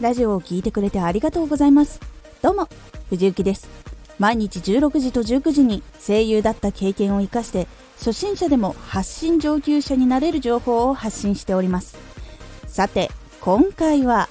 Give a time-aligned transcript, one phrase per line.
[0.00, 2.00] ラジオを聴いてくれてありがとうございます。
[2.40, 2.68] どうも
[3.10, 3.68] 藤幸です。
[4.20, 7.66] 毎日16時と19時に声優だった経験を生かして
[7.98, 11.98] 初心者でも発信上級者になれる情報を発信しております。
[12.68, 13.10] さて
[13.40, 14.28] 今回は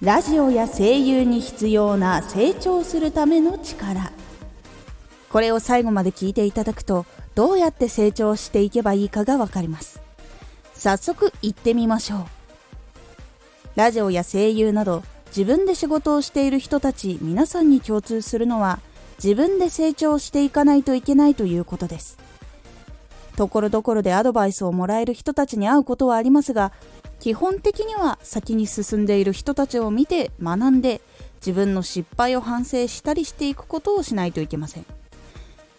[0.00, 4.12] ラジオや声優に必要な成長するための力。
[5.30, 10.00] これを最後まで聞いていただくとどうやって成長していけばいいかがわかります。
[10.74, 12.37] 早速行ってみましょう。
[13.78, 18.80] ラジオや声優など自分で仕事をしている人たち皆さんに共通するのは
[19.22, 22.18] 自分で成長していかないといけないということです。
[23.36, 26.72] ところどころでアドバイスをもらえる人たちに会うことはありますが
[27.20, 31.00] 基本的には先に進んでいる人たちを見て学んで
[31.36, 34.86] 自分の失敗を反省したりしていくことをしないといけません。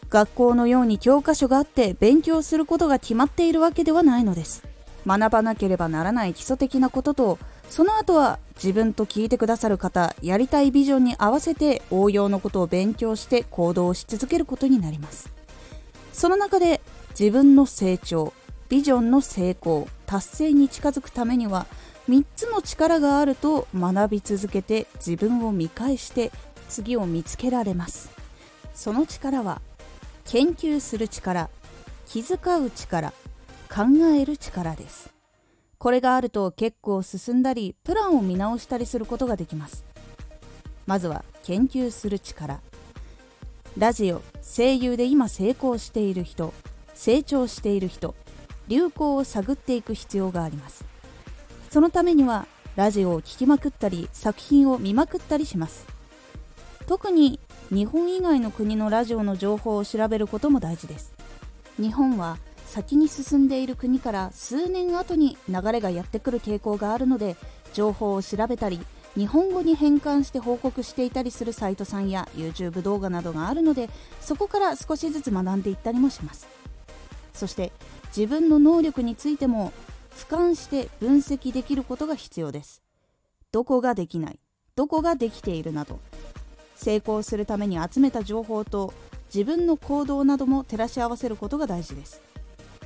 [0.10, 4.64] 学校のように教科書があって勉強することが決まっているわけではないのです。
[5.06, 7.40] 学ばなければならない基礎的なことと
[7.70, 15.32] その後は自分と聞いてくださる方やりたいビジョンに合わせて応用のことを勉強して行動し続けることになります。
[16.12, 16.82] その中で
[17.18, 18.34] 自分の成長
[18.68, 21.68] ビジョンの成功達成に近づくためには
[22.10, 26.32] 3つの力があると学び続けて自分を見返して
[26.68, 28.10] 次を見つけられます。
[28.74, 29.62] その力は
[30.26, 31.50] 研究する力
[32.08, 33.14] 気遣う力
[33.70, 33.84] 考
[34.18, 35.19] える力です。
[35.80, 39.86] これがあると結構進んだりプランを見直したりすることができます。
[40.86, 42.60] まずは研究する力。
[43.78, 46.54] ラジオ声優で今成功している人
[46.94, 48.14] 成長している人
[48.68, 50.84] 流行を探っていく必要があります。
[51.70, 55.88] そのためにはラジオを聴きまくったり作品を見まくったりします。
[56.88, 61.14] 特に日本以外の国のラジオの情報を調べることも大事です。
[61.78, 62.38] 日本は
[62.70, 67.36] 先に進んでいる国から数年後に流れがやってくる傾向があるので
[67.74, 68.80] 情報を調べたり
[69.18, 73.90] 日本語に変換して報告していたりするサイトさんや YouTube 動画などがあるので
[74.22, 76.48] そこから少しずつ学んでいったりもします。
[77.34, 77.72] そして
[78.16, 79.74] 自分の能力についても
[80.16, 82.84] 俯瞰して分析できることが必要です。
[83.52, 84.40] どこができない
[84.76, 86.00] どこができているなど
[86.76, 88.94] 成功するために集めた情報と
[89.34, 92.29] 自分の行動なども照らし合わせることが大事です。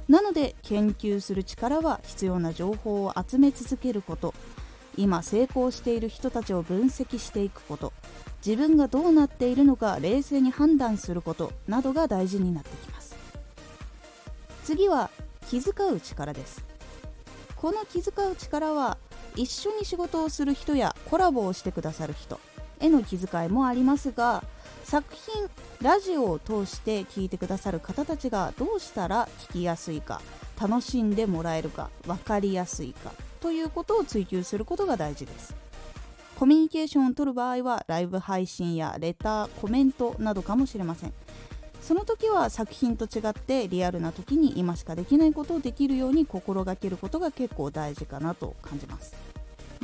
[0.07, 4.33] なので研究する力は必要な情報を集め続けること。
[4.95, 7.93] 今成功している人たちを分析していくこと。
[8.45, 11.51] 自分がどうなっているのか冷静に判断すること。
[11.67, 13.15] などが大事になってきます。
[14.63, 15.09] 次は
[15.49, 16.63] 気遣う力です。
[17.55, 18.97] この気遣う力は
[19.35, 22.39] 一緒に仕事をする人やコラボをしてくださる人
[22.79, 24.43] への気遣いもありますが
[24.83, 25.49] 作品
[25.81, 30.21] ラジオを通して聞いてくださる方たちがどうしたら聞きやすいか
[30.61, 33.11] 楽しんでもらえるか分かりやすいか
[33.41, 35.55] ということを追求することが大事です。
[36.37, 41.13] コミュニケーションを取る場合はライブ配信やレターコメントなどかもしれません。
[41.81, 49.32] その時は作品と違ってリアルな時に今しかできないことをできるように心がけることが結構大事かなと感じます。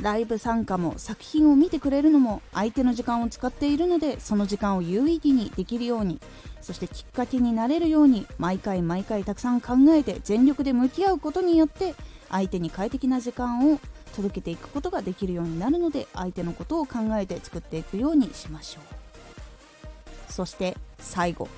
[0.00, 6.20] ライブ参加も作品を見てくれるのも相手の時間を使っているのでその時間を有意義にできるように
[6.60, 11.94] そしてきっかけになれるように毎回毎回たくさん考えて全力で向き合うことによって
[12.30, 13.80] 相手に快適な時間を
[14.14, 20.32] 届けていくことができるようになるので相手のことを考えて作っていくようにしましょう。
[20.32, 21.48] そして最後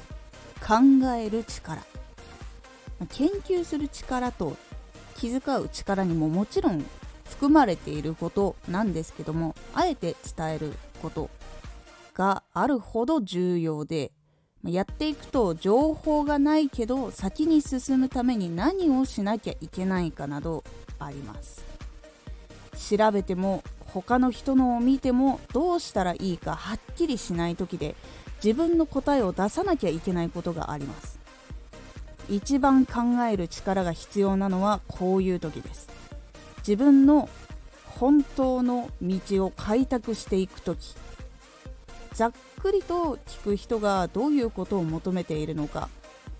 [0.60, 0.76] 考
[1.16, 1.82] える力。
[3.10, 4.56] 研究する力と
[5.16, 6.84] 気遣う力にももちろん
[7.42, 10.72] 含まれていることなんですけどもあえて伝える
[11.02, 11.28] こと
[12.14, 14.12] があるほど重要で
[14.64, 20.62] やっていくと情報がないけど先に進むために何をしなきゃいけないかなど
[21.00, 21.64] あります。
[22.96, 27.96] 調べても他の人のを見てもどうしたらいいかはっきりしない時で
[28.36, 31.18] 自分の答えを出さなきゃいけないことがあります。
[32.30, 36.02] 一番考える力が必要なのはこういう時です。
[36.62, 37.28] 自分の
[38.02, 40.96] 本当の道を開拓していく時
[42.14, 45.88] ざっくりと聞く人がどういうことを求めているのか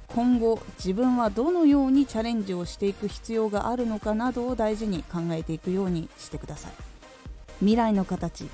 [0.09, 6.73] 今後自分はどのようにチャレンジをしていく必要があるのかなどを大事に考えていくようにしてください。
[7.61, 8.51] 未来の形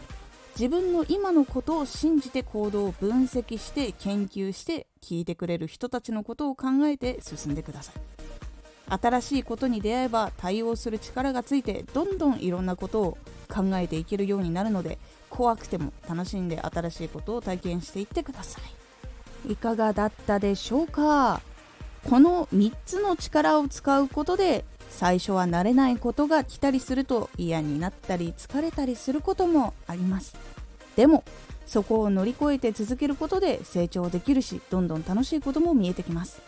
[0.51, 8.18] 自分の今のことを信じて行動を分析して研究して聞いてくれる人たちのことを考えて進んでください。
[8.89, 13.19] 新しいことに出会えば対応する力がついてどんどんいろんなことを
[13.49, 14.99] 考えていけるようになるので
[15.31, 18.61] 怖くても楽しんで新しいことを体験していってくださ
[19.47, 19.53] い。
[19.53, 21.41] いかがだったでしょうか？
[22.09, 30.35] この3つの力を使うことで最初は慣れないことが来たりすると嫌になったり疲れたりすることもあります。
[30.97, 31.25] でも
[31.67, 36.41] そこを乗り越えて続けることで成長できるしどんどん楽しいことも見えてきます。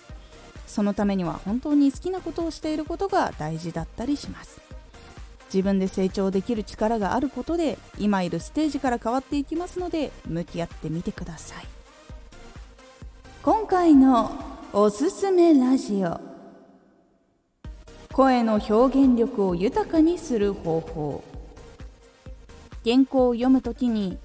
[0.70, 4.60] そのためには本当に好きなことをしていることが大事だったりします。
[5.52, 11.66] 自分で成長できる力があることで今いるステージから変わっていきますので向き合ってみてください。
[13.42, 14.30] 今回の
[14.72, 16.20] おすすめラジオ。
[18.12, 21.24] 声の表現力を豊かにする方法。
[22.84, 24.18] 原稿を読むときに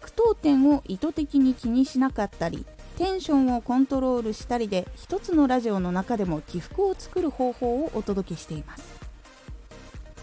[0.00, 2.64] 句読点を意図的に気にしなかったり
[2.96, 8.84] テンションをコントロールしたりで一つのラジオの中でも起伏を作る方法をお届けしています。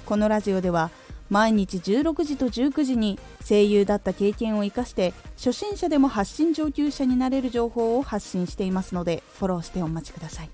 [0.06, 0.90] このラジオでは
[1.30, 10.50] 毎日16時と19時に声優だった経験を生かして初心者でも発信上級者になれる情報を発信していますのでフォローしてお待ちください。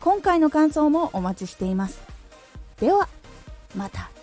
[0.00, 2.00] 今回の感想もお待ちしています。
[2.78, 3.08] では
[3.76, 4.21] また。